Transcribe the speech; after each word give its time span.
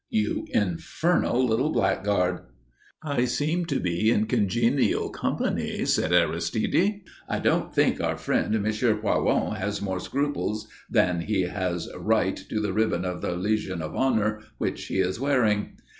"You 0.09 0.47
infernal 0.49 1.45
little 1.45 1.69
blackguard!" 1.69 2.39
"I 3.03 3.25
seem 3.25 3.65
to 3.67 3.79
be 3.79 4.09
in 4.09 4.25
congenial 4.25 5.11
company," 5.11 5.85
said 5.85 6.11
Aristide. 6.11 7.01
"I 7.29 7.37
don't 7.37 7.71
think 7.71 8.01
our 8.01 8.17
friend 8.17 8.55
M. 8.55 8.63
Poiron 8.63 9.57
has 9.57 9.79
more 9.79 9.99
scruples 9.99 10.67
than 10.89 11.19
he 11.21 11.41
has 11.41 11.87
right 11.95 12.35
to 12.49 12.59
the 12.59 12.73
ribbon 12.73 13.05
of 13.05 13.21
the 13.21 13.35
Legion 13.35 13.83
of 13.83 13.95
Honour 13.95 14.39
which 14.57 14.85
he 14.87 14.97
is 14.97 15.19
wearing." 15.19 15.77